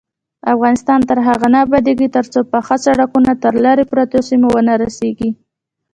[0.53, 5.29] افغانستان تر هغو نه ابادیږي، ترڅو پاخه سړکونه تر لیرې پرتو سیمو ونه رسیږي.